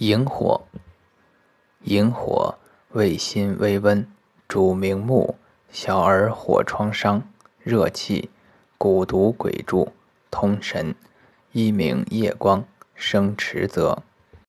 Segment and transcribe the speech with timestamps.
[0.00, 0.62] 萤火，
[1.82, 2.54] 萤火
[2.92, 4.10] 味辛微温，
[4.48, 5.36] 主明目，
[5.70, 7.22] 小儿火疮伤，
[7.62, 8.30] 热气，
[8.78, 9.92] 蛊毒鬼柱，
[10.30, 10.94] 通神。
[11.52, 14.02] 一名夜光，生迟则。